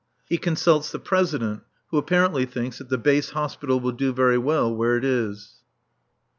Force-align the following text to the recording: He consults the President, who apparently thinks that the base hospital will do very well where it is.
He 0.27 0.39
consults 0.39 0.91
the 0.91 0.97
President, 0.97 1.61
who 1.91 1.99
apparently 1.99 2.47
thinks 2.47 2.79
that 2.79 2.89
the 2.89 2.97
base 2.97 3.29
hospital 3.29 3.79
will 3.79 3.91
do 3.91 4.11
very 4.11 4.39
well 4.39 4.73
where 4.75 4.97
it 4.97 5.05
is. 5.05 5.57